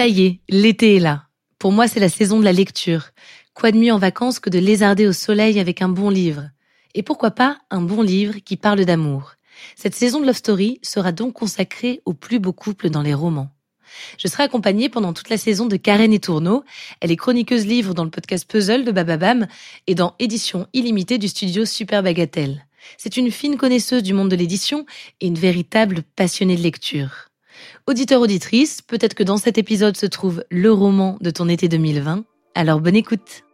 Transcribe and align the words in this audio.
Ça 0.00 0.06
y 0.06 0.22
est, 0.22 0.40
l'été 0.48 0.96
est 0.96 0.98
là. 0.98 1.24
Pour 1.58 1.72
moi, 1.72 1.86
c'est 1.86 2.00
la 2.00 2.08
saison 2.08 2.38
de 2.38 2.44
la 2.44 2.54
lecture. 2.54 3.10
Quoi 3.52 3.70
de 3.70 3.76
mieux 3.76 3.92
en 3.92 3.98
vacances 3.98 4.40
que 4.40 4.48
de 4.48 4.58
lézarder 4.58 5.06
au 5.06 5.12
soleil 5.12 5.60
avec 5.60 5.82
un 5.82 5.90
bon 5.90 6.08
livre? 6.08 6.48
Et 6.94 7.02
pourquoi 7.02 7.32
pas 7.32 7.58
un 7.70 7.82
bon 7.82 8.00
livre 8.00 8.36
qui 8.42 8.56
parle 8.56 8.82
d'amour? 8.86 9.34
Cette 9.76 9.94
saison 9.94 10.18
de 10.18 10.24
Love 10.24 10.36
Story 10.36 10.78
sera 10.80 11.12
donc 11.12 11.34
consacrée 11.34 12.00
aux 12.06 12.14
plus 12.14 12.38
beaux 12.38 12.54
couples 12.54 12.88
dans 12.88 13.02
les 13.02 13.12
romans. 13.12 13.50
Je 14.16 14.26
serai 14.26 14.44
accompagnée 14.44 14.88
pendant 14.88 15.12
toute 15.12 15.28
la 15.28 15.36
saison 15.36 15.66
de 15.66 15.76
Karen 15.76 16.14
et 16.14 16.18
Tourneau. 16.18 16.64
Elle 17.02 17.10
est 17.10 17.16
chroniqueuse 17.16 17.66
livre 17.66 17.92
dans 17.92 18.04
le 18.04 18.10
podcast 18.10 18.50
Puzzle 18.50 18.86
de 18.86 18.92
Bababam 18.92 19.48
et 19.86 19.94
dans 19.94 20.14
Édition 20.18 20.66
illimitée 20.72 21.18
du 21.18 21.28
studio 21.28 21.66
Super 21.66 22.02
Bagatelle. 22.02 22.64
C'est 22.96 23.18
une 23.18 23.30
fine 23.30 23.58
connaisseuse 23.58 24.02
du 24.02 24.14
monde 24.14 24.30
de 24.30 24.36
l'édition 24.36 24.86
et 25.20 25.26
une 25.26 25.38
véritable 25.38 26.04
passionnée 26.16 26.56
de 26.56 26.62
lecture. 26.62 27.29
Auditeur 27.86 28.20
auditrice, 28.20 28.82
peut-être 28.82 29.14
que 29.14 29.22
dans 29.22 29.36
cet 29.36 29.58
épisode 29.58 29.96
se 29.96 30.06
trouve 30.06 30.44
le 30.50 30.72
roman 30.72 31.16
de 31.20 31.30
ton 31.30 31.48
été 31.48 31.68
2020. 31.68 32.24
Alors 32.54 32.80
bonne 32.80 32.96
écoute. 32.96 33.44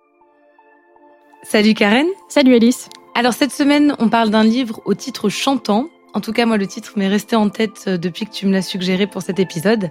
Salut 1.43 1.75
Karen. 1.75 2.07
Salut 2.29 2.55
Alice. 2.55 2.89
Alors 3.15 3.33
cette 3.33 3.53
semaine, 3.53 3.95
on 3.99 4.09
parle 4.09 4.31
d'un 4.31 4.45
livre 4.45 4.81
au 4.85 4.95
titre 4.95 5.29
chantant. 5.29 5.89
En 6.15 6.21
tout 6.21 6.33
cas, 6.33 6.47
moi, 6.47 6.57
le 6.57 6.67
titre 6.67 6.95
m'est 6.97 7.09
resté 7.09 7.37
en 7.37 7.51
tête 7.51 7.85
euh, 7.89 7.99
depuis 7.99 8.25
que 8.27 8.31
tu 8.33 8.47
me 8.47 8.53
l'as 8.53 8.63
suggéré 8.63 9.07
pour 9.07 9.23
cet 9.23 9.39
épisode. 9.39 9.91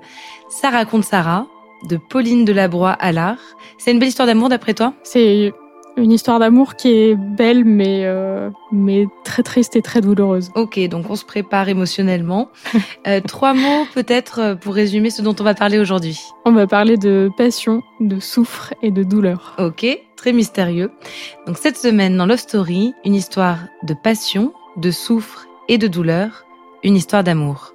Ça 0.50 0.70
raconte 0.72 1.04
Sarah, 1.04 1.48
de 1.88 1.98
Pauline 1.98 2.46
Delabroix 2.46 2.92
Allard. 2.92 3.38
C'est 3.78 3.92
une 3.92 4.00
belle 4.00 4.10
histoire 4.10 4.28
d'amour 4.28 4.50
d'après 4.50 4.74
toi? 4.74 4.94
C'est 5.04 5.54
une 5.98 6.12
histoire 6.12 6.40
d'amour 6.40 6.76
qui 6.76 6.90
est 6.90 7.16
belle, 7.16 7.64
mais, 7.66 8.02
euh, 8.04 8.50
mais 8.72 9.08
très 9.24 9.44
triste 9.44 9.76
et 9.76 9.82
très 9.82 10.02
douloureuse. 10.02 10.52
Ok, 10.56 10.80
donc 10.88 11.10
on 11.10 11.16
se 11.16 11.26
prépare 11.26 11.70
émotionnellement. 11.70 12.50
euh, 13.08 13.22
trois 13.22 13.54
mots 13.54 13.86
peut-être 13.94 14.40
euh, 14.40 14.56
pour 14.56 14.74
résumer 14.74 15.10
ce 15.10 15.22
dont 15.22 15.36
on 15.40 15.44
va 15.44 15.54
parler 15.54 15.80
aujourd'hui. 15.80 16.20
On 16.46 16.52
va 16.52 16.68
parler 16.68 16.98
de 16.98 17.30
passion, 17.38 17.82
de 18.00 18.20
souffre 18.20 18.74
et 18.82 18.92
de 18.92 19.04
douleur. 19.04 19.56
Ok, 19.60 19.86
très 20.16 20.34
mystérieux. 20.34 20.92
Donc 21.48 21.58
cette 21.58 21.78
semaine 21.78 22.18
dans 22.18 22.26
Love 22.26 22.40
Story, 22.40 22.94
une 23.06 23.16
histoire 23.16 23.60
de 23.84 23.94
passion, 23.94 24.54
de 24.78 24.92
souffre 24.92 25.48
et 25.70 25.78
de 25.78 25.88
douleur, 25.88 26.46
une 26.84 26.96
histoire 26.96 27.24
d'amour. 27.24 27.75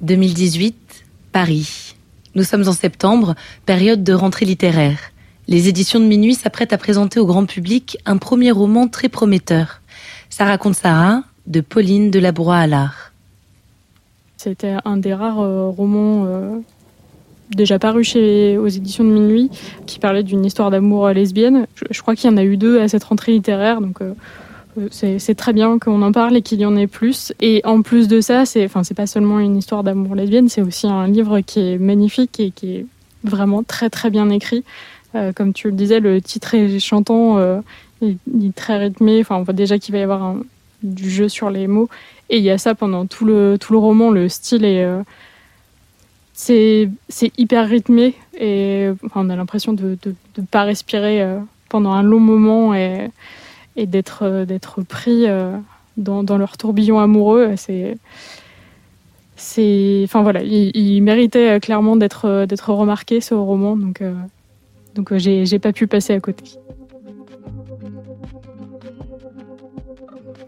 2018, 0.00 0.76
Paris. 1.32 1.94
Nous 2.34 2.44
sommes 2.44 2.68
en 2.68 2.72
septembre, 2.72 3.34
période 3.66 4.04
de 4.04 4.12
rentrée 4.12 4.46
littéraire. 4.46 4.98
Les 5.48 5.68
éditions 5.68 5.98
de 5.98 6.04
minuit 6.04 6.34
s'apprêtent 6.34 6.72
à 6.72 6.78
présenter 6.78 7.18
au 7.18 7.26
grand 7.26 7.46
public 7.46 7.98
un 8.06 8.16
premier 8.16 8.50
roman 8.50 8.86
très 8.86 9.08
prometteur. 9.08 9.80
Ça 10.30 10.44
raconte 10.44 10.74
Sarah 10.74 11.22
de 11.46 11.60
Pauline 11.60 12.10
Delabroix 12.10 12.58
Allard. 12.58 13.12
C'était 14.36 14.76
un 14.84 14.98
des 14.98 15.14
rares 15.14 15.40
euh, 15.40 15.68
romans 15.68 16.26
euh, 16.26 16.58
déjà 17.50 17.78
parus 17.78 18.10
chez, 18.10 18.56
aux 18.58 18.68
éditions 18.68 19.04
de 19.04 19.10
minuit 19.10 19.50
qui 19.86 19.98
parlait 19.98 20.22
d'une 20.22 20.44
histoire 20.44 20.70
d'amour 20.70 21.08
lesbienne. 21.08 21.66
Je, 21.90 22.02
crois 22.02 22.14
qu'il 22.14 22.30
y 22.30 22.32
en 22.32 22.36
a 22.36 22.44
eu 22.44 22.56
deux 22.56 22.80
à 22.80 22.88
cette 22.88 23.04
rentrée 23.04 23.32
littéraire, 23.32 23.80
donc 23.80 24.00
euh, 24.00 24.12
c'est 24.90 25.34
très 25.34 25.52
bien 25.52 25.78
qu'on 25.78 26.02
en 26.02 26.12
parle 26.12 26.36
et 26.36 26.42
qu'il 26.42 26.60
y 26.60 26.66
en 26.66 26.76
ait 26.76 26.86
plus. 26.86 27.32
Et 27.40 27.60
en 27.64 27.82
plus 27.82 28.08
de 28.08 28.20
ça, 28.20 28.46
c'est 28.46 28.64
enfin 28.64 28.82
pas 28.94 29.06
seulement 29.06 29.40
une 29.40 29.56
histoire 29.56 29.82
d'amour 29.82 30.14
lesbienne, 30.14 30.48
c'est 30.48 30.62
aussi 30.62 30.86
un 30.86 31.06
livre 31.06 31.40
qui 31.40 31.60
est 31.60 31.78
magnifique 31.78 32.40
et 32.40 32.50
qui 32.50 32.76
est 32.76 32.86
vraiment 33.24 33.62
très 33.62 33.90
très 33.90 34.10
bien 34.10 34.30
écrit. 34.30 34.64
Euh, 35.14 35.32
comme 35.32 35.52
tu 35.52 35.68
le 35.68 35.74
disais, 35.74 36.00
le 36.00 36.20
titre 36.20 36.54
est 36.54 36.78
chantant, 36.78 37.38
euh, 37.38 37.60
il, 38.02 38.18
est 38.44 38.54
très 38.54 38.76
rythmé. 38.78 39.20
Enfin, 39.20 39.36
on 39.36 39.42
voit 39.42 39.54
déjà 39.54 39.78
qu'il 39.78 39.92
va 39.92 39.98
y 39.98 40.02
avoir 40.02 40.34
du 40.82 41.10
jeu 41.10 41.28
sur 41.28 41.50
les 41.50 41.66
mots. 41.66 41.88
Et 42.30 42.38
il 42.38 42.44
y 42.44 42.50
a 42.50 42.58
ça 42.58 42.74
pendant 42.74 43.06
tout 43.06 43.24
le 43.24 43.56
tout 43.58 43.72
le 43.72 43.78
roman. 43.78 44.10
Le 44.10 44.28
style 44.28 44.64
est 44.64 44.84
euh, 44.84 45.02
c'est 46.38 46.88
hyper 47.36 47.68
rythmé 47.68 48.14
et 48.38 48.90
enfin, 49.04 49.22
on 49.24 49.30
a 49.30 49.36
l'impression 49.36 49.72
de, 49.72 49.98
de 50.02 50.14
pas 50.50 50.62
respirer 50.62 51.20
euh, 51.20 51.40
pendant 51.68 51.92
un 51.92 52.02
long 52.02 52.20
moment 52.20 52.74
et 52.74 53.10
et 53.78 53.86
d'être 53.86 54.44
d'être 54.44 54.82
pris 54.82 55.26
dans, 55.96 56.22
dans, 56.22 56.36
leur 56.36 56.56
tourbillon 56.56 56.98
amoureux. 56.98 57.54
C'est 57.56 57.96
c'est 59.38 60.02
enfin 60.04 60.32
il, 60.42 61.02
méritait 61.02 61.60
clairement 61.60 61.96
d'être 61.96 62.72
remarqué 62.72 63.20
ce 63.20 63.34
roman, 63.34 63.76
donc 63.76 64.02
euh, 64.02 64.12
donc 64.94 65.16
j'ai 65.16 65.46
j'ai 65.46 65.58
pas 65.58 65.72
pu 65.72 65.86
passer 65.86 66.12
à 66.12 66.20
côté. 66.20 66.44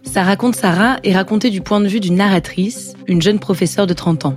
Ça 0.02 0.24
raconte 0.24 0.56
Sarah 0.56 0.96
est 1.04 1.14
raconté 1.14 1.50
du 1.50 1.60
point 1.60 1.80
de 1.80 1.86
vue 1.86 2.00
d'une 2.00 2.16
narratrice, 2.16 2.94
une 3.06 3.22
jeune 3.22 3.38
professeure 3.38 3.86
de 3.86 3.94
30 3.94 4.26
ans. 4.26 4.36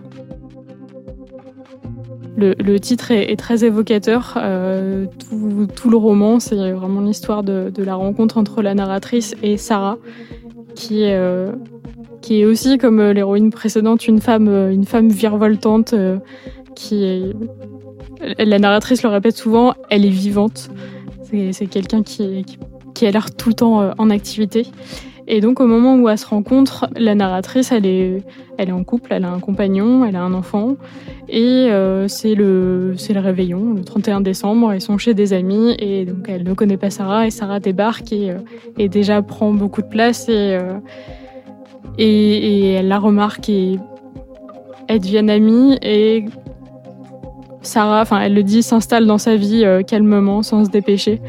Le, 2.60 2.78
titre 2.80 3.12
est, 3.12 3.36
très 3.38 3.64
évocateur. 3.64 4.38
Euh, 4.38 5.06
tout, 5.76 5.90
le 5.90 5.98
roman, 5.98 6.40
c'est 6.40 6.56
vraiment 6.56 7.02
l'histoire 7.02 7.44
de, 7.44 7.72
la 7.78 7.96
rencontre 7.96 8.38
entre 8.38 8.62
la 8.62 8.74
narratrice 8.74 9.36
et 9.42 9.58
Sarah, 9.58 9.98
qui 10.76 11.04
est, 11.04 11.16
euh, 11.16 11.52
qui 12.22 12.42
est 12.42 12.46
aussi, 12.46 12.78
comme 12.78 13.02
l'héroïne 13.02 13.52
précédente, 13.52 14.08
une 14.08 14.22
femme, 14.22 14.48
une 14.72 14.86
femme 14.86 15.10
virevoltante. 15.10 15.94
Euh, 15.94 16.18
qui. 16.76 17.34
La 18.38 18.58
narratrice 18.58 19.04
le 19.04 19.10
répète 19.10 19.36
souvent, 19.36 19.74
elle 19.90 20.06
est 20.06 20.10
vivante. 20.10 20.70
C'est 21.52 21.66
quelqu'un 21.66 22.04
qui, 22.04 22.46
qui, 22.94 23.06
a 23.06 23.12
l'air 23.12 23.36
tout 23.36 23.50
le 23.50 23.56
temps 23.56 23.92
en 23.98 24.10
activité. 24.10 24.66
Et 25.28 25.40
donc 25.40 25.60
au 25.60 25.68
moment 25.68 25.96
où 25.96 26.10
elle 26.10 26.18
se 26.18 26.26
rencontre, 26.26 26.88
la 26.98 27.16
narratrice, 27.16 27.72
elle 27.72 27.86
est, 27.86 28.24
elle 28.58 28.70
est 28.70 28.74
en 28.74 28.84
couple, 28.84 29.14
elle 29.14 29.24
a 29.24 29.32
un 29.32 29.40
compagnon, 29.40 30.06
elle 30.06 30.18
a 30.18 30.22
un 30.22 30.34
enfant, 30.34 30.76
et 31.30 31.68
euh, 31.70 32.08
c'est 32.10 32.36
le, 32.36 32.96
c'est 32.98 33.14
le 33.14 33.22
réveillon, 33.22 33.74
le 33.74 33.84
31 33.84 34.22
décembre, 34.22 34.74
ils 34.74 34.82
sont 34.82 34.98
chez 34.98 35.14
des 35.14 35.32
amis, 35.32 35.76
et 35.80 36.06
donc 36.06 36.26
elle 36.28 36.44
ne 36.44 36.54
connaît 36.54 36.78
pas 36.78 36.90
Sarah, 36.90 37.26
et 37.26 37.32
Sarah 37.32 37.60
débarque 37.60 38.12
et, 38.12 38.32
euh, 38.32 38.40
et 38.78 38.90
déjà 38.90 39.22
prend 39.22 39.54
beaucoup 39.54 39.82
de 39.82 39.88
place, 39.88 40.28
et, 40.28 40.58
euh, 40.60 40.80
et, 41.98 42.68
et, 42.68 42.72
elle 42.74 42.90
la 42.90 43.00
remarque, 43.00 43.48
et 43.48 43.80
elles 44.90 45.00
deviennent 45.00 45.30
amies, 45.30 45.78
et 45.82 46.26
Sarah, 47.62 48.02
enfin 48.02 48.20
elle 48.20 48.34
le 48.34 48.44
dit, 48.44 48.62
s'installe 48.62 49.06
dans 49.06 49.18
sa 49.18 49.38
vie 49.38 49.64
calmement, 49.88 50.44
sans 50.44 50.66
se 50.66 50.70
dépêcher 50.70 51.22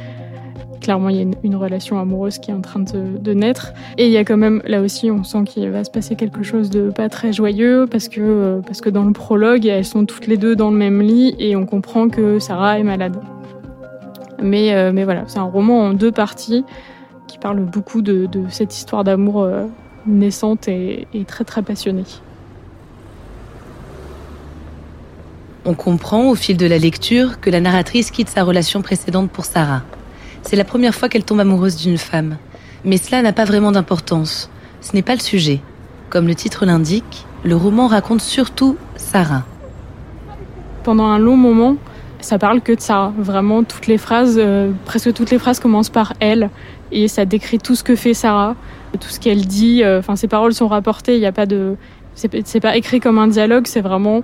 clairement, 0.85 1.09
il 1.09 1.17
y 1.17 1.21
a 1.21 1.27
une, 1.43 1.57
relation 1.57 1.99
amoureuse 1.99 2.39
qui 2.39 2.51
est 2.51 2.55
en 2.55 2.61
train 2.61 2.81
de, 2.81 3.33
naître. 3.33 3.73
Et 3.97 4.07
il 4.07 4.13
y 4.13 4.19
a 4.19 4.25
quand 4.25 4.37
même, 4.37 4.61
là 4.67 4.83
aussi, 4.83 5.11
on 5.11 5.25
sent 5.25 5.45
qu'il 5.47 5.71
va 5.71 5.83
se 5.83 5.91
passer 5.91 6.15
quelque 6.15 6.43
chose 6.43 6.69
de 6.69 6.91
pas 6.91 7.09
très 7.09 7.33
joyeux 7.33 7.87
parce 7.91 8.09
que, 8.09 8.21
euh, 8.21 8.61
parce 8.61 8.83
que 8.83 8.91
dans 8.91 9.05
le 9.05 9.13
prologue, 9.13 9.65
elles 9.65 9.87
sont 9.87 10.05
toutes 10.05 10.27
les 10.27 10.37
deux 10.37 10.55
dans 10.55 10.71
le 10.71 10.77
même 10.77 11.01
lit 11.01 11.35
et 11.39 11.57
on 11.57 11.65
comprend 11.65 12.11
que 12.11 12.39
Sarah 12.39 12.79
est 12.79 12.83
malade. 12.83 13.17
Mais, 14.43 14.75
euh, 14.75 14.93
mais 14.93 15.05
voilà, 15.05 15.25
c'est 15.27 15.39
un 15.39 15.45
roman 15.45 15.81
en 15.81 15.95
deux 15.95 16.13
parties 16.13 16.67
qui 17.29 17.39
parle 17.39 17.61
beaucoup 17.61 18.03
de, 18.03 18.27
de 18.27 18.43
cette 18.51 18.77
histoire 18.77 19.05
d'amour 19.05 19.43
euh, 19.43 19.65
naissante 20.07 20.69
et, 20.69 21.09
et 21.15 21.25
très 21.25 21.45
très 21.45 21.63
passionnée. 21.63 22.05
On 25.65 25.73
comprend 25.73 26.29
au 26.29 26.35
fil 26.35 26.59
de 26.59 26.67
la 26.67 26.77
lecture 26.77 27.41
que 27.41 27.49
la 27.49 27.61
narratrice 27.61 28.11
quitte 28.11 28.29
sa 28.29 28.43
relation 28.43 28.83
précédente 28.83 29.31
pour 29.31 29.47
Sarah. 29.47 29.81
C'est 30.47 30.57
la 30.57 30.65
première 30.65 30.95
fois 30.95 31.09
qu'elle 31.09 31.25
tombe 31.25 31.41
amoureuse 31.41 31.77
d'une 31.77 31.97
femme. 31.97 32.37
Mais 32.85 32.99
cela 32.99 33.23
n'a 33.23 33.33
pas 33.33 33.47
vraiment 33.47 33.73
d'importance. 33.73 34.51
Ce 34.83 34.95
n'est 34.95 35.03
pas 35.03 35.15
le 35.15 35.21
sujet. 35.21 35.61
Comme 36.11 36.27
le 36.27 36.35
titre 36.35 36.67
l'indique, 36.67 37.25
le 37.45 37.57
roman 37.57 37.87
raconte 37.87 38.21
surtout 38.21 38.77
Sarah. 38.95 39.45
Pendant 40.83 41.07
un 41.07 41.19
long 41.19 41.39
moment, 41.39 41.77
ça 42.21 42.39
parle 42.39 42.61
que 42.61 42.73
de 42.73 42.81
Sarah. 42.81 43.15
Vraiment, 43.19 43.65
toutes 43.65 43.87
les 43.87 43.97
phrases, 43.97 44.37
euh, 44.39 44.71
presque 44.85 45.15
toutes 45.15 45.31
les 45.31 45.39
phrases 45.39 45.61
commencent 45.61 45.89
par 45.89 46.13
elle. 46.21 46.51
Et 46.93 47.09
ça 47.09 47.25
décrit 47.25 47.59
tout 47.59 47.75
ce 47.75 47.83
que 47.83 47.97
fait 47.97 48.13
Sarah, 48.13 48.55
tout 49.01 49.09
ce 49.09 49.19
qu'elle 49.19 49.47
dit. 49.47 49.83
Enfin, 49.83 50.13
euh, 50.13 50.17
ses 50.17 50.29
paroles 50.29 50.53
sont 50.53 50.69
rapportées. 50.69 51.15
Il 51.15 51.21
n'y 51.21 51.27
a 51.27 51.33
pas 51.33 51.47
de. 51.47 51.77
C'est 52.15 52.61
pas 52.61 52.77
écrit 52.77 53.01
comme 53.01 53.19
un 53.19 53.29
dialogue, 53.29 53.67
c'est 53.67 53.81
vraiment 53.81 54.23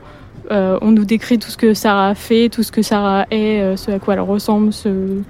euh, 0.51 0.79
on 0.83 0.91
nous 0.91 1.05
décrit 1.05 1.39
tout 1.39 1.51
ce 1.51 1.57
que 1.57 1.75
Sarah 1.75 2.15
fait, 2.17 2.49
tout 2.49 2.65
ce 2.65 2.73
que 2.73 2.83
Sarah 2.83 3.27
est, 3.31 3.61
euh, 3.61 3.77
ce 3.77 3.93
à 3.93 3.99
quoi 4.01 4.15
elle 4.15 4.21
ressemble, 4.21 4.73
ce, 4.73 5.21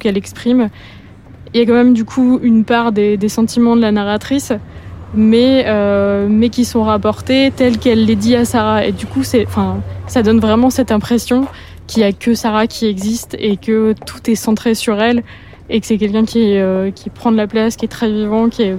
qu'elle 0.00 0.16
exprime. 0.16 0.70
Il 1.52 1.60
y 1.60 1.62
a 1.62 1.66
quand 1.66 1.74
même 1.74 1.94
du 1.94 2.04
coup 2.04 2.40
une 2.42 2.64
part 2.64 2.90
des, 2.90 3.16
sentiments 3.28 3.76
de 3.76 3.80
la 3.80 3.92
narratrice, 3.92 4.52
mais, 5.14 5.64
euh, 5.68 6.26
mais 6.28 6.48
qui 6.48 6.64
sont 6.64 6.82
rapportés 6.82 7.52
tels 7.54 7.78
qu'elle 7.78 8.06
les 8.06 8.16
dit 8.16 8.34
à 8.34 8.44
Sarah. 8.44 8.84
Et 8.86 8.92
du 8.92 9.06
coup, 9.06 9.22
ça 9.22 10.22
donne 10.24 10.40
vraiment 10.40 10.70
cette 10.70 10.90
impression 10.90 11.46
qu'il 11.86 12.02
n'y 12.02 12.08
a 12.08 12.12
que 12.12 12.34
Sarah 12.34 12.66
qui 12.66 12.86
existe 12.86 13.36
et 13.38 13.56
que 13.56 13.94
tout 14.04 14.28
est 14.28 14.34
centré 14.34 14.74
sur 14.74 15.00
elle. 15.00 15.22
et 15.70 15.80
que 15.80 15.86
c'est 15.86 15.96
quelqu'un 15.96 16.24
qui 16.24 17.10
prend 17.10 17.30
de 17.30 17.36
la 17.36 17.46
place, 17.46 17.76
qui 17.76 17.84
est 17.84 17.88
très 17.88 18.10
vivant, 18.10 18.48
qui 18.48 18.62
est 18.62 18.76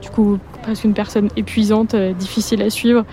du 0.00 0.10
coup 0.10 0.38
presque 0.62 0.84
une 0.84 0.94
personne 0.94 1.28
épuisante, 1.36 1.94
difficile 2.18 2.62
à 2.62 2.70
suivre. 2.70 3.04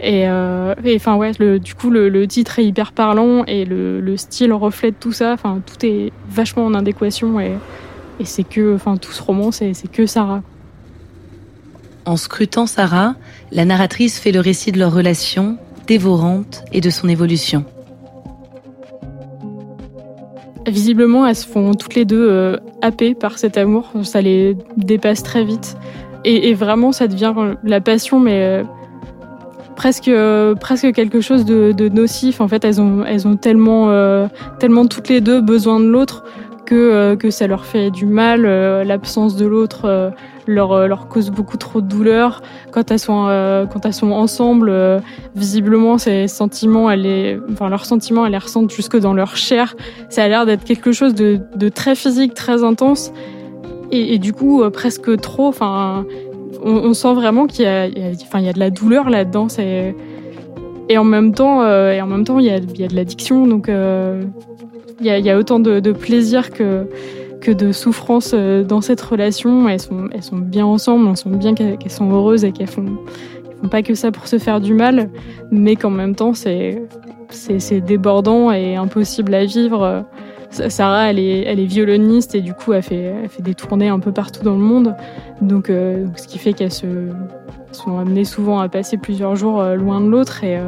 Et, 0.00 0.26
enfin 0.28 1.16
ouais, 1.16 1.30
le, 1.38 1.60
du 1.60 1.74
coup 1.74 1.90
le, 1.90 2.26
titre 2.26 2.58
est 2.58 2.64
hyper 2.64 2.92
parlant 2.92 3.44
et 3.46 3.64
le, 3.64 4.00
le, 4.00 4.16
style 4.16 4.52
reflète 4.52 4.98
tout 4.98 5.12
ça. 5.12 5.32
Enfin 5.32 5.60
tout 5.64 5.86
est 5.86 6.12
vachement 6.28 6.66
en 6.66 6.74
adéquation 6.74 7.38
et, 7.38 7.52
et 8.18 8.24
c'est 8.24 8.42
que, 8.42 8.74
enfin 8.74 8.96
tout 8.96 9.12
ce 9.12 9.22
roman 9.22 9.52
c'est 9.52 9.72
que 9.92 10.06
Sarah. 10.06 10.42
En 12.04 12.16
scrutant 12.16 12.66
Sarah, 12.66 13.14
la 13.52 13.64
narratrice 13.64 14.18
fait 14.18 14.32
le 14.32 14.40
récit 14.40 14.72
de 14.72 14.78
leur 14.78 14.92
relation, 14.92 15.56
dévorante, 15.86 16.64
et 16.72 16.80
de 16.80 16.90
son 16.90 17.08
évolution. 17.08 17.64
Visiblement, 20.66 21.26
elles 21.26 21.36
se 21.36 21.46
font 21.46 21.74
toutes 21.74 21.94
les 21.94 22.04
deux 22.04 22.28
euh, 22.28 22.56
happées 22.82 23.14
par 23.14 23.38
cet 23.38 23.56
amour. 23.56 23.90
Ça 24.02 24.20
les 24.20 24.56
dépasse 24.76 25.22
très 25.22 25.44
vite. 25.44 25.76
Et, 26.24 26.54
vraiment, 26.54 26.92
ça 26.92 27.08
devient 27.08 27.32
la 27.64 27.80
passion, 27.80 28.20
mais 28.20 28.44
euh, 28.44 28.64
presque, 29.76 30.08
euh, 30.08 30.54
presque 30.54 30.92
quelque 30.92 31.20
chose 31.20 31.44
de, 31.44 31.88
nocif. 31.88 32.40
En 32.40 32.48
fait, 32.48 32.64
elles 32.64 32.80
ont, 32.80 33.04
elles 33.04 33.26
ont 33.26 33.36
tellement, 33.36 33.88
tellement 34.58 34.86
toutes 34.86 35.08
les 35.08 35.20
deux 35.20 35.40
besoin 35.40 35.80
de 35.80 35.86
l'autre 35.86 36.24
que, 36.64 37.14
que 37.16 37.30
ça 37.30 37.46
leur 37.46 37.64
fait 37.64 37.90
du 37.90 38.06
mal. 38.06 38.42
L'absence 38.84 39.36
de 39.36 39.46
l'autre 39.46 40.12
leur, 40.46 40.72
euh, 40.72 40.86
leur 40.86 41.08
cause 41.08 41.30
beaucoup 41.30 41.56
trop 41.56 41.80
de 41.80 41.86
douleur. 41.86 42.42
Quand 42.70 42.90
elles 42.90 42.98
sont, 42.98 43.26
euh, 43.28 43.66
quand 43.66 43.84
elles 43.86 43.94
sont 43.94 44.10
ensemble, 44.10 44.68
euh, 44.70 45.00
visiblement, 45.34 45.98
ces 45.98 46.28
sentiments, 46.28 46.90
elle 46.90 47.06
est, 47.06 47.38
enfin, 47.52 47.68
leurs 47.68 47.84
sentiments, 47.84 48.26
elles 48.26 48.32
les 48.32 48.38
ressentent 48.38 48.70
jusque 48.70 48.96
dans 48.98 49.14
leur 49.14 49.36
chair. 49.36 49.76
Ça 50.08 50.24
a 50.24 50.28
l'air 50.28 50.46
d'être 50.46 50.64
quelque 50.64 50.92
chose 50.92 51.14
de, 51.14 51.68
très 51.68 51.94
physique, 51.94 52.34
très 52.34 52.64
intense. 52.64 53.12
Et, 53.92 54.18
du 54.18 54.32
coup, 54.32 54.62
presque 54.70 55.20
trop. 55.20 55.46
Enfin, 55.46 56.06
on, 56.64 56.94
sent 56.94 57.14
vraiment 57.14 57.46
qu'il 57.46 57.64
y 57.66 57.68
a, 57.68 57.86
il 57.86 58.44
y 58.44 58.48
a 58.48 58.52
de 58.52 58.58
la 58.58 58.70
douleur 58.70 59.10
là-dedans. 59.10 59.48
Et 60.88 60.98
en 60.98 61.04
même 61.04 61.32
temps, 61.34 61.64
et 61.66 62.00
en 62.00 62.06
même 62.06 62.24
temps, 62.24 62.38
il 62.38 62.46
y 62.46 62.50
a, 62.50 62.58
de 62.58 62.96
l'addiction. 62.96 63.46
Donc, 63.46 63.68
il 65.02 65.06
y 65.06 65.10
a, 65.10 65.18
il 65.18 65.24
y 65.24 65.30
a 65.30 65.36
autant 65.36 65.58
de, 65.58 65.92
plaisir 65.92 66.50
que, 66.50 66.86
de 67.46 67.72
souffrance 67.72 68.32
euh, 68.34 68.62
dans 68.62 68.80
cette 68.80 69.00
relation. 69.00 69.68
Elles 69.68 69.80
sont, 69.80 70.08
bien 70.36 70.64
ensemble, 70.64 71.06
on 71.06 71.14
sent 71.14 71.28
bien 71.30 71.54
qu'elles 71.54 71.90
sont 71.90 72.10
heureuses 72.10 72.44
et 72.44 72.52
qu'elles 72.52 72.68
font, 72.68 72.86
font 73.60 73.68
pas 73.68 73.82
que 73.82 73.94
ça 73.94 74.12
pour 74.12 74.28
se 74.28 74.38
faire 74.38 74.60
du 74.60 74.74
mal, 74.74 75.10
mais 75.50 75.76
qu'en 75.76 75.90
même 75.90 76.14
temps, 76.14 76.34
c'est, 76.34 76.80
débordant 77.84 78.52
et 78.52 78.76
impossible 78.76 79.34
à 79.34 79.44
vivre. 79.44 80.04
Sarah, 80.52 81.10
elle 81.10 81.18
est, 81.18 81.40
elle 81.42 81.60
est 81.60 81.66
violoniste 81.66 82.34
et 82.34 82.40
du 82.40 82.54
coup, 82.54 82.72
elle 82.72 82.82
fait, 82.82 83.14
elle 83.22 83.28
fait 83.28 83.42
des 83.42 83.54
tournées 83.54 83.88
un 83.88 83.98
peu 83.98 84.12
partout 84.12 84.42
dans 84.42 84.52
le 84.54 84.58
monde. 84.58 84.94
Donc, 85.40 85.70
euh, 85.70 86.06
ce 86.16 86.26
qui 86.28 86.38
fait 86.38 86.52
qu'elles 86.52 86.72
se 86.72 87.08
sont 87.72 87.98
amenées 87.98 88.24
souvent 88.24 88.60
à 88.60 88.68
passer 88.68 88.98
plusieurs 88.98 89.34
jours 89.34 89.60
euh, 89.60 89.74
loin 89.74 90.00
de 90.00 90.08
l'autre 90.08 90.44
et, 90.44 90.60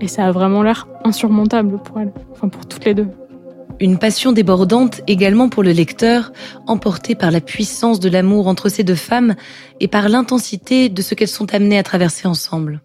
et 0.00 0.08
ça 0.08 0.26
a 0.26 0.32
vraiment 0.32 0.62
l'air 0.62 0.88
insurmontable 1.04 1.78
pour 1.78 2.00
elles, 2.00 2.12
enfin 2.32 2.48
pour 2.48 2.66
toutes 2.66 2.84
les 2.84 2.94
deux. 2.94 3.08
Une 3.80 3.98
passion 3.98 4.32
débordante 4.32 5.00
également 5.08 5.48
pour 5.48 5.62
le 5.62 5.72
lecteur, 5.72 6.32
emportée 6.66 7.14
par 7.14 7.30
la 7.30 7.40
puissance 7.40 7.98
de 7.98 8.08
l'amour 8.08 8.46
entre 8.46 8.68
ces 8.68 8.84
deux 8.84 8.94
femmes 8.94 9.34
et 9.80 9.88
par 9.88 10.08
l'intensité 10.08 10.88
de 10.88 11.02
ce 11.02 11.14
qu'elles 11.14 11.28
sont 11.28 11.52
amenées 11.52 11.78
à 11.78 11.82
traverser 11.82 12.28
ensemble. 12.28 12.82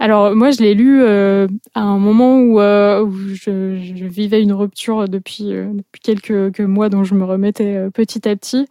Alors 0.00 0.34
moi 0.34 0.50
je 0.50 0.62
l'ai 0.62 0.72
lu 0.72 1.02
euh, 1.02 1.46
à 1.74 1.82
un 1.82 1.98
moment 1.98 2.38
où, 2.38 2.58
euh, 2.58 3.06
je, 3.34 4.06
vivais 4.06 4.42
une 4.42 4.54
rupture 4.54 5.06
depuis, 5.06 5.52
euh, 5.52 5.74
quelques, 6.02 6.60
mois 6.60 6.88
dont 6.88 7.04
je 7.04 7.14
me 7.14 7.24
remettais 7.24 7.90
petit 7.92 8.26
à 8.26 8.34
petit. 8.34 8.66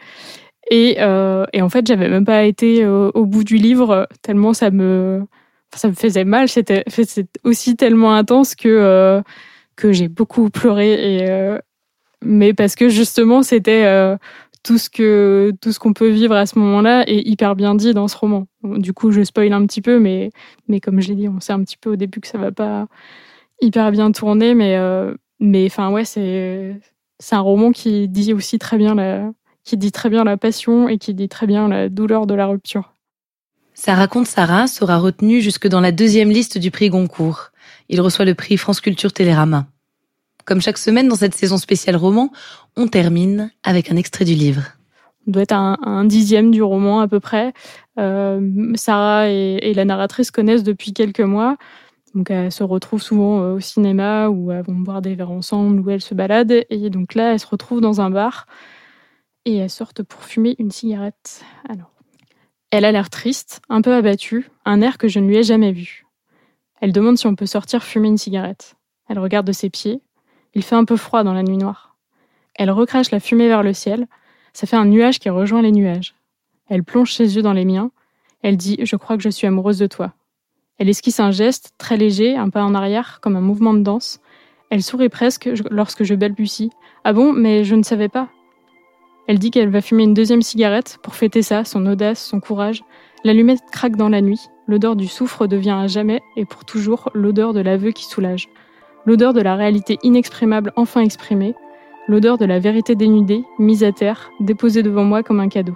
Et, 0.71 0.97
et 0.97 1.61
en 1.61 1.69
fait 1.69 1.87
j'avais 1.87 2.09
même 2.09 2.25
pas 2.25 2.43
été 2.43 2.85
au 2.85 3.25
bout 3.25 3.43
du 3.43 3.57
livre 3.57 4.07
tellement 4.21 4.53
ça 4.53 4.71
me, 4.71 5.23
ça 5.75 5.87
me 5.87 5.93
faisait 5.93 6.25
mal. 6.25 6.47
C'était 6.49 6.83
aussi 7.43 7.75
tellement 7.75 8.13
intense 8.15 8.55
que 8.55 9.21
que 9.75 9.91
j'ai 9.91 10.07
beaucoup 10.09 10.49
pleuré 10.49 11.17
et 11.17 11.57
mais 12.23 12.53
parce 12.53 12.75
que 12.75 12.89
justement 12.89 13.43
c'était 13.43 14.17
tout 14.63 14.77
ce 14.77 14.89
que 14.89 15.53
tout 15.61 15.71
ce 15.71 15.79
qu'on 15.79 15.94
peut 15.94 16.09
vivre 16.09 16.35
à 16.35 16.45
ce 16.45 16.59
moment-là 16.59 17.03
est 17.07 17.27
hyper 17.27 17.56
bien 17.56 17.75
dit 17.75 17.94
dans 17.94 18.07
ce 18.07 18.17
roman. 18.17 18.47
Du 18.63 18.94
coup, 18.94 19.11
je 19.11 19.23
spoil 19.23 19.53
un 19.53 19.65
petit 19.65 19.81
peu, 19.81 20.00
mais 20.00 20.31
mais 20.67 20.79
comme 20.79 21.01
je 21.01 21.09
l'ai 21.09 21.15
dit, 21.15 21.27
on 21.27 21.39
sait 21.39 21.53
un 21.53 21.63
petit 21.63 21.77
peu 21.77 21.91
au 21.91 21.95
début 21.95 22.19
que 22.19 22.27
ça 22.27 22.38
va 22.38 22.51
pas 22.51 22.88
hyper 23.61 23.91
bien 23.91 24.11
tourner, 24.11 24.53
mais 24.53 24.75
euh, 24.77 25.13
mais 25.39 25.65
enfin 25.65 25.89
ouais, 25.91 26.06
c'est 26.06 26.79
c'est 27.19 27.35
un 27.35 27.41
roman 27.41 27.71
qui 27.71 28.07
dit 28.07 28.33
aussi 28.33 28.59
très 28.59 28.77
bien 28.77 28.95
la 28.95 29.31
qui 29.63 29.77
dit 29.77 29.91
très 29.91 30.09
bien 30.09 30.23
la 30.23 30.38
passion 30.38 30.88
et 30.88 30.97
qui 30.97 31.13
dit 31.13 31.29
très 31.29 31.47
bien 31.47 31.67
la 31.67 31.89
douleur 31.89 32.25
de 32.27 32.33
la 32.33 32.47
rupture. 32.47 32.94
Ça 33.73 33.95
raconte 33.95 34.27
Sarah 34.27 34.67
sera 34.67 34.97
retenu 34.97 35.41
jusque 35.41 35.67
dans 35.67 35.79
la 35.79 35.91
deuxième 35.91 36.31
liste 36.31 36.57
du 36.57 36.69
prix 36.71 36.89
Goncourt. 36.89 37.51
Il 37.88 38.01
reçoit 38.01 38.25
le 38.25 38.35
prix 38.35 38.57
France 38.57 38.81
Culture 38.81 39.13
Télérama. 39.13 39.67
Comme 40.44 40.62
chaque 40.62 40.77
semaine 40.77 41.07
dans 41.07 41.15
cette 41.15 41.35
saison 41.35 41.57
spéciale 41.57 41.95
roman, 41.95 42.31
on 42.79 42.87
termine 42.87 43.51
avec 43.63 43.91
un 43.91 43.97
extrait 43.97 44.23
du 44.23 44.33
livre. 44.33 44.63
On 45.27 45.31
doit 45.31 45.43
être 45.43 45.51
à 45.51 45.77
un, 45.83 46.05
dixième 46.05 46.49
du 46.49 46.63
roman 46.63 47.01
à 47.01 47.07
peu 47.09 47.19
près. 47.19 47.53
Euh, 47.99 48.71
Sarah 48.75 49.29
et, 49.29 49.73
la 49.75 49.83
narratrice 49.83 50.31
connaissent 50.31 50.63
depuis 50.63 50.93
quelques 50.93 51.19
mois. 51.19 51.57
Donc 52.15 52.31
elles 52.31 52.53
se 52.53 52.63
retrouvent 52.63 53.01
souvent 53.01 53.41
euh, 53.41 53.55
au 53.55 53.59
cinéma 53.59 54.29
ou 54.29 54.51
elles 54.51 54.63
vont 54.63 54.75
boire 54.75 55.01
des 55.01 55.13
verres 55.13 55.29
ensemble 55.29 55.81
ou 55.81 55.89
elles 55.89 56.01
se 56.01 56.15
baladent. 56.15 56.65
Et 56.69 56.89
donc 56.89 57.15
là, 57.15 57.33
elles 57.33 57.39
se 57.39 57.47
retrouvent 57.47 57.81
dans 57.81 57.99
un 57.99 58.09
bar 58.09 58.47
et 59.43 59.57
elles 59.57 59.69
sortent 59.69 60.01
pour 60.01 60.23
fumer 60.23 60.55
une 60.57 60.71
cigarette. 60.71 61.43
Alors, 61.67 61.91
elle 62.71 62.85
a 62.85 62.91
l'air 62.93 63.09
triste, 63.09 63.61
un 63.67 63.81
peu 63.81 63.93
abattue, 63.93 64.49
un 64.63 64.81
air 64.81 64.97
que 64.97 65.09
je 65.09 65.19
ne 65.19 65.27
lui 65.27 65.35
ai 65.35 65.43
jamais 65.43 65.73
vu. 65.73 66.05
Elle 66.79 66.93
demande 66.93 67.17
si 67.17 67.27
on 67.27 67.35
peut 67.35 67.45
sortir 67.45 67.83
fumer 67.83 68.07
une 68.07 68.17
cigarette. 68.17 68.75
Elle 69.09 69.19
regarde 69.19 69.51
ses 69.51 69.69
pieds. 69.69 70.01
Il 70.53 70.63
fait 70.63 70.75
un 70.75 70.85
peu 70.85 70.95
froid 70.95 71.23
dans 71.23 71.33
la 71.33 71.43
nuit 71.43 71.57
noire. 71.57 71.88
Elle 72.56 72.72
recrache 72.72 73.12
la 73.12 73.19
fumée 73.19 73.48
vers 73.48 73.63
le 73.63 73.74
ciel. 73.74 74.07
Ça 74.54 74.68
fait 74.68 74.75
un 74.75 74.86
nuage 74.86 75.19
qui 75.19 75.30
rejoint 75.30 75.62
les 75.62 75.72
nuages. 75.72 76.16
Elle 76.68 76.84
plonge 76.84 77.13
ses 77.13 77.36
yeux 77.36 77.42
dans 77.42 77.54
les 77.54 77.66
miens. 77.66 77.92
Elle 78.42 78.57
dit 78.57 78.78
Je 78.84 78.96
crois 78.96 79.18
que 79.18 79.24
je 79.24 79.30
suis 79.30 79.48
amoureuse 79.48 79.80
de 79.80 79.88
toi. 79.88 80.13
Elle 80.78 80.90
esquisse 80.90 81.19
un 81.19 81.31
geste, 81.31 81.74
très 81.78 81.98
léger, 81.98 82.38
un 82.38 82.50
pas 82.50 82.63
en 82.63 82.74
arrière, 82.74 83.19
comme 83.22 83.36
un 83.36 83.42
mouvement 83.42 83.74
de 83.74 83.81
danse. 83.81 84.22
Elle 84.69 84.84
sourit 84.84 85.10
presque 85.10 85.50
lorsque 85.70 86.03
je 86.03 86.15
balbutie. 86.15 86.70
Ah 87.03 87.13
bon, 87.13 87.34
mais 87.34 87.63
je 87.63 87.75
ne 87.75 87.84
savais 87.84 88.08
pas. 88.08 88.29
Elle 89.27 89.39
dit 89.39 89.51
qu'elle 89.51 89.70
va 89.70 89.82
fumer 89.82 90.03
une 90.03 90.13
deuxième 90.13 90.41
cigarette 90.41 90.98
pour 91.03 91.15
fêter 91.15 91.41
ça, 91.41 91.63
son 91.63 91.86
audace, 91.86 92.24
son 92.24 92.39
courage. 92.39 92.84
L'allumette 93.24 93.60
craque 93.72 93.96
dans 93.96 94.10
la 94.10 94.22
nuit. 94.22 94.39
L'odeur 94.68 94.96
du 94.96 95.08
soufre 95.08 95.48
devient 95.48 95.77
à 95.82 95.88
jamais 95.88 96.22
et 96.36 96.46
pour 96.46 96.65
toujours 96.65 97.10
l'odeur 97.13 97.53
de 97.53 97.60
l'aveu 97.60 97.91
qui 97.91 98.06
soulage. 98.06 98.50
L'odeur 99.06 99.34
de 99.34 99.41
la 99.41 99.56
réalité 99.56 99.98
inexprimable 100.03 100.72
enfin 100.75 101.01
exprimée. 101.01 101.56
L'odeur 102.10 102.39
de 102.39 102.46
la 102.46 102.58
vérité 102.58 102.96
dénudée, 102.96 103.46
mise 103.60 103.84
à 103.84 103.92
terre, 103.92 104.32
déposée 104.39 104.82
devant 104.82 105.04
moi 105.04 105.22
comme 105.22 105.39
un 105.39 105.48
cadeau. 105.48 105.75